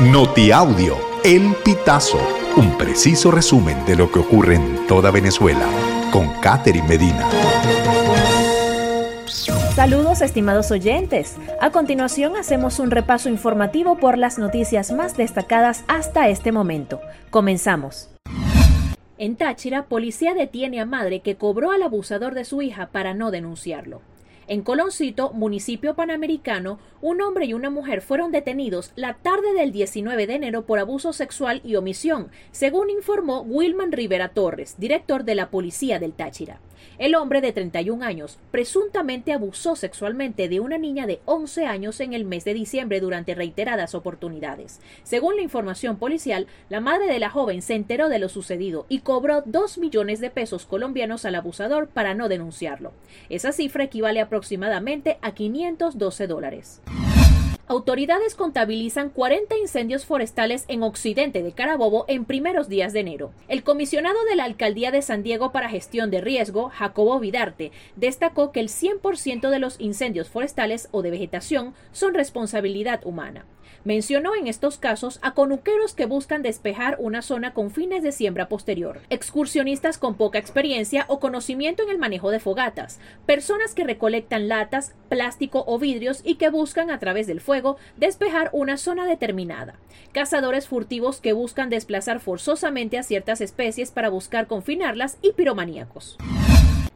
Notiaudio, 0.00 0.98
El 1.24 1.54
Pitazo, 1.64 2.20
un 2.58 2.76
preciso 2.76 3.30
resumen 3.30 3.82
de 3.86 3.96
lo 3.96 4.12
que 4.12 4.18
ocurre 4.18 4.56
en 4.56 4.86
toda 4.86 5.10
Venezuela, 5.10 5.66
con 6.12 6.28
Catherine 6.42 6.86
Medina. 6.86 7.26
Saludos 9.74 10.20
estimados 10.20 10.70
oyentes. 10.70 11.36
A 11.62 11.70
continuación 11.70 12.36
hacemos 12.36 12.78
un 12.78 12.90
repaso 12.90 13.30
informativo 13.30 13.96
por 13.96 14.18
las 14.18 14.38
noticias 14.38 14.92
más 14.92 15.16
destacadas 15.16 15.82
hasta 15.88 16.28
este 16.28 16.52
momento. 16.52 17.00
Comenzamos. 17.30 18.10
En 19.16 19.36
Táchira, 19.36 19.84
policía 19.84 20.34
detiene 20.34 20.78
a 20.78 20.84
madre 20.84 21.20
que 21.20 21.36
cobró 21.36 21.70
al 21.70 21.82
abusador 21.82 22.34
de 22.34 22.44
su 22.44 22.60
hija 22.60 22.90
para 22.92 23.14
no 23.14 23.30
denunciarlo. 23.30 24.02
En 24.48 24.62
Coloncito, 24.62 25.32
municipio 25.32 25.96
panamericano, 25.96 26.78
un 27.00 27.20
hombre 27.20 27.46
y 27.46 27.54
una 27.54 27.68
mujer 27.68 28.00
fueron 28.00 28.30
detenidos 28.30 28.92
la 28.94 29.14
tarde 29.14 29.52
del 29.54 29.72
19 29.72 30.28
de 30.28 30.34
enero 30.34 30.66
por 30.66 30.78
abuso 30.78 31.12
sexual 31.12 31.60
y 31.64 31.74
omisión, 31.74 32.30
según 32.52 32.88
informó 32.88 33.40
Wilman 33.40 33.90
Rivera 33.90 34.28
Torres, 34.28 34.76
director 34.78 35.24
de 35.24 35.34
la 35.34 35.50
Policía 35.50 35.98
del 35.98 36.12
Táchira. 36.12 36.60
El 36.98 37.14
hombre 37.14 37.40
de 37.40 37.52
31 37.52 38.04
años 38.04 38.38
presuntamente 38.50 39.32
abusó 39.32 39.76
sexualmente 39.76 40.48
de 40.48 40.60
una 40.60 40.78
niña 40.78 41.06
de 41.06 41.20
11 41.24 41.66
años 41.66 42.00
en 42.00 42.12
el 42.12 42.24
mes 42.24 42.44
de 42.44 42.54
diciembre 42.54 43.00
durante 43.00 43.34
reiteradas 43.34 43.94
oportunidades. 43.94 44.80
Según 45.02 45.36
la 45.36 45.42
información 45.42 45.96
policial, 45.96 46.46
la 46.68 46.80
madre 46.80 47.06
de 47.06 47.18
la 47.18 47.30
joven 47.30 47.62
se 47.62 47.74
enteró 47.74 48.08
de 48.08 48.18
lo 48.18 48.28
sucedido 48.28 48.86
y 48.88 49.00
cobró 49.00 49.42
2 49.44 49.78
millones 49.78 50.20
de 50.20 50.30
pesos 50.30 50.64
colombianos 50.64 51.24
al 51.24 51.34
abusador 51.34 51.88
para 51.88 52.14
no 52.14 52.28
denunciarlo. 52.28 52.92
Esa 53.28 53.52
cifra 53.52 53.84
equivale 53.84 54.20
aproximadamente 54.36 55.18
a 55.22 55.32
512 55.32 56.26
dólares. 56.26 56.82
Autoridades 57.68 58.36
contabilizan 58.36 59.10
40 59.10 59.56
incendios 59.56 60.06
forestales 60.06 60.66
en 60.68 60.84
occidente 60.84 61.42
de 61.42 61.50
Carabobo 61.50 62.04
en 62.06 62.24
primeros 62.24 62.68
días 62.68 62.92
de 62.92 63.00
enero. 63.00 63.32
El 63.48 63.64
comisionado 63.64 64.24
de 64.30 64.36
la 64.36 64.44
Alcaldía 64.44 64.92
de 64.92 65.02
San 65.02 65.24
Diego 65.24 65.50
para 65.50 65.68
Gestión 65.68 66.12
de 66.12 66.20
Riesgo, 66.20 66.68
Jacobo 66.68 67.18
Vidarte, 67.18 67.72
destacó 67.96 68.52
que 68.52 68.60
el 68.60 68.68
100% 68.68 69.50
de 69.50 69.58
los 69.58 69.80
incendios 69.80 70.28
forestales 70.28 70.88
o 70.92 71.02
de 71.02 71.10
vegetación 71.10 71.74
son 71.90 72.14
responsabilidad 72.14 73.00
humana. 73.04 73.46
Mencionó 73.82 74.34
en 74.36 74.46
estos 74.46 74.78
casos 74.78 75.18
a 75.22 75.34
conuqueros 75.34 75.94
que 75.94 76.06
buscan 76.06 76.42
despejar 76.42 76.96
una 77.00 77.22
zona 77.22 77.52
con 77.52 77.70
fines 77.70 78.02
de 78.02 78.12
siembra 78.12 78.48
posterior, 78.48 79.00
excursionistas 79.10 79.98
con 79.98 80.14
poca 80.14 80.38
experiencia 80.38 81.04
o 81.08 81.20
conocimiento 81.20 81.82
en 81.82 81.90
el 81.90 81.98
manejo 81.98 82.30
de 82.30 82.40
fogatas, 82.40 83.00
personas 83.26 83.74
que 83.74 83.84
recolectan 83.84 84.48
latas, 84.48 84.94
plástico 85.08 85.64
o 85.66 85.78
vidrios 85.78 86.20
y 86.24 86.34
que 86.34 86.48
buscan 86.48 86.90
a 86.90 86.98
través 86.98 87.26
del 87.26 87.40
fuego 87.40 87.55
despejar 87.96 88.50
una 88.52 88.76
zona 88.76 89.06
determinada, 89.06 89.74
cazadores 90.12 90.68
furtivos 90.68 91.20
que 91.20 91.32
buscan 91.32 91.70
desplazar 91.70 92.20
forzosamente 92.20 92.98
a 92.98 93.02
ciertas 93.02 93.40
especies 93.40 93.90
para 93.90 94.08
buscar 94.08 94.46
confinarlas 94.46 95.18
y 95.22 95.32
piromaníacos. 95.32 96.16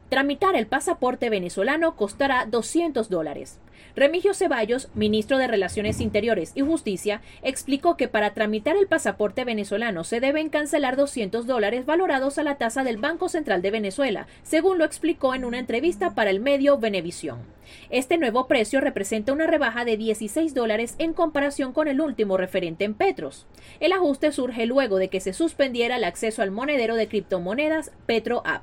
Tramitar 0.08 0.56
el 0.56 0.66
pasaporte 0.66 1.30
venezolano 1.30 1.94
costará 1.94 2.44
200 2.46 3.08
dólares. 3.08 3.58
Remigio 3.96 4.34
Ceballos, 4.34 4.88
ministro 4.94 5.38
de 5.38 5.46
Relaciones 5.46 6.00
Interiores 6.00 6.52
y 6.54 6.60
Justicia, 6.60 7.20
explicó 7.42 7.96
que 7.96 8.08
para 8.08 8.34
tramitar 8.34 8.76
el 8.76 8.86
pasaporte 8.86 9.44
venezolano 9.44 10.04
se 10.04 10.20
deben 10.20 10.48
cancelar 10.48 10.96
200 10.96 11.46
dólares 11.46 11.86
valorados 11.86 12.38
a 12.38 12.42
la 12.42 12.56
tasa 12.56 12.84
del 12.84 12.98
Banco 12.98 13.28
Central 13.28 13.62
de 13.62 13.70
Venezuela, 13.70 14.26
según 14.42 14.78
lo 14.78 14.84
explicó 14.84 15.34
en 15.34 15.44
una 15.44 15.58
entrevista 15.58 16.14
para 16.14 16.30
el 16.30 16.40
medio 16.40 16.78
Venevisión. 16.78 17.38
Este 17.90 18.18
nuevo 18.18 18.46
precio 18.46 18.80
representa 18.80 19.32
una 19.32 19.46
rebaja 19.46 19.84
de 19.84 19.96
16 19.96 20.54
dólares 20.54 20.94
en 20.98 21.12
comparación 21.12 21.72
con 21.72 21.88
el 21.88 22.00
último 22.00 22.36
referente 22.36 22.84
en 22.84 22.94
Petros. 22.94 23.46
El 23.80 23.92
ajuste 23.92 24.32
surge 24.32 24.66
luego 24.66 24.98
de 24.98 25.08
que 25.08 25.20
se 25.20 25.32
suspendiera 25.32 25.96
el 25.96 26.04
acceso 26.04 26.42
al 26.42 26.50
monedero 26.50 26.96
de 26.96 27.08
criptomonedas 27.08 27.92
PetroApp. 28.06 28.62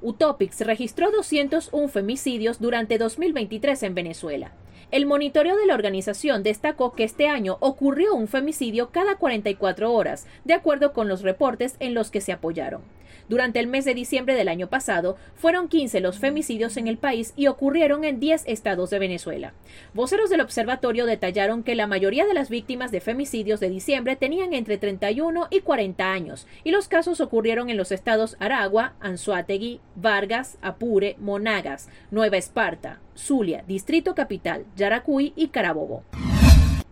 Utopics 0.00 0.60
registró 0.60 1.10
201 1.10 1.88
femicidios 1.88 2.60
durante 2.60 2.98
2023 2.98 3.82
en 3.82 3.94
Venezuela. 3.94 4.52
El 4.90 5.04
monitoreo 5.04 5.56
de 5.56 5.66
la 5.66 5.74
organización 5.74 6.42
destacó 6.42 6.92
que 6.92 7.04
este 7.04 7.28
año 7.28 7.58
ocurrió 7.60 8.14
un 8.14 8.28
femicidio 8.28 8.90
cada 8.90 9.16
44 9.16 9.92
horas, 9.92 10.26
de 10.44 10.54
acuerdo 10.54 10.92
con 10.92 11.08
los 11.08 11.22
reportes 11.22 11.76
en 11.78 11.94
los 11.94 12.10
que 12.10 12.20
se 12.20 12.32
apoyaron. 12.32 12.82
Durante 13.28 13.60
el 13.60 13.66
mes 13.66 13.84
de 13.84 13.94
diciembre 13.94 14.34
del 14.34 14.48
año 14.48 14.68
pasado, 14.68 15.16
fueron 15.34 15.68
15 15.68 16.00
los 16.00 16.18
femicidios 16.18 16.76
en 16.76 16.88
el 16.88 16.98
país 16.98 17.32
y 17.36 17.46
ocurrieron 17.46 18.04
en 18.04 18.20
10 18.20 18.44
estados 18.46 18.90
de 18.90 18.98
Venezuela. 18.98 19.52
Voceros 19.94 20.30
del 20.30 20.40
observatorio 20.40 21.06
detallaron 21.06 21.62
que 21.62 21.74
la 21.74 21.86
mayoría 21.86 22.26
de 22.26 22.34
las 22.34 22.48
víctimas 22.48 22.90
de 22.90 23.00
femicidios 23.00 23.60
de 23.60 23.70
diciembre 23.70 24.16
tenían 24.16 24.52
entre 24.54 24.78
31 24.78 25.48
y 25.50 25.60
40 25.60 26.12
años, 26.12 26.46
y 26.64 26.70
los 26.70 26.88
casos 26.88 27.20
ocurrieron 27.20 27.70
en 27.70 27.76
los 27.76 27.92
estados 27.92 28.36
Aragua, 28.40 28.94
Anzuategui, 29.00 29.80
Vargas, 29.94 30.58
Apure, 30.62 31.16
Monagas, 31.18 31.88
Nueva 32.10 32.36
Esparta, 32.36 33.00
Zulia, 33.16 33.64
Distrito 33.66 34.14
Capital, 34.14 34.64
Yaracuy 34.76 35.32
y 35.36 35.48
Carabobo. 35.48 36.04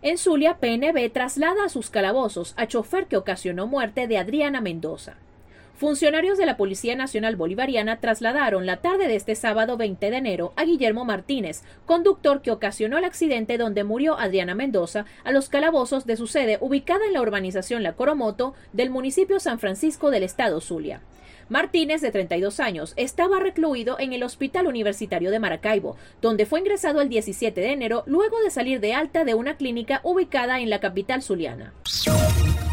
En 0.02 0.18
Zulia, 0.18 0.58
PNB 0.58 1.10
traslada 1.12 1.64
a 1.64 1.68
sus 1.68 1.90
calabozos 1.90 2.54
a 2.56 2.66
chofer 2.66 3.06
que 3.06 3.16
ocasionó 3.16 3.66
muerte 3.66 4.06
de 4.06 4.18
Adriana 4.18 4.60
Mendoza. 4.60 5.16
Funcionarios 5.76 6.38
de 6.38 6.46
la 6.46 6.56
Policía 6.56 6.96
Nacional 6.96 7.36
Bolivariana 7.36 8.00
trasladaron 8.00 8.64
la 8.64 8.78
tarde 8.78 9.08
de 9.08 9.16
este 9.16 9.34
sábado 9.34 9.76
20 9.76 10.10
de 10.10 10.16
enero 10.16 10.54
a 10.56 10.64
Guillermo 10.64 11.04
Martínez, 11.04 11.64
conductor 11.84 12.40
que 12.40 12.50
ocasionó 12.50 12.96
el 12.96 13.04
accidente 13.04 13.58
donde 13.58 13.84
murió 13.84 14.18
Adriana 14.18 14.54
Mendoza, 14.54 15.04
a 15.22 15.32
los 15.32 15.50
calabozos 15.50 16.06
de 16.06 16.16
su 16.16 16.28
sede 16.28 16.56
ubicada 16.62 17.04
en 17.04 17.12
la 17.12 17.20
urbanización 17.20 17.82
La 17.82 17.92
Coromoto 17.92 18.54
del 18.72 18.88
municipio 18.88 19.38
San 19.38 19.58
Francisco 19.58 20.10
del 20.10 20.22
estado 20.22 20.62
Zulia. 20.62 21.02
Martínez, 21.50 22.00
de 22.00 22.10
32 22.10 22.58
años, 22.58 22.94
estaba 22.96 23.38
recluido 23.38 23.98
en 24.00 24.14
el 24.14 24.22
Hospital 24.22 24.68
Universitario 24.68 25.30
de 25.30 25.40
Maracaibo, 25.40 25.98
donde 26.22 26.46
fue 26.46 26.60
ingresado 26.60 27.02
el 27.02 27.10
17 27.10 27.60
de 27.60 27.72
enero 27.72 28.02
luego 28.06 28.40
de 28.40 28.50
salir 28.50 28.80
de 28.80 28.94
alta 28.94 29.26
de 29.26 29.34
una 29.34 29.58
clínica 29.58 30.00
ubicada 30.04 30.58
en 30.58 30.70
la 30.70 30.80
capital 30.80 31.22
zuliana. 31.22 31.74